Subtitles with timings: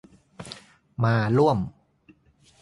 [1.03, 1.57] มาร่วม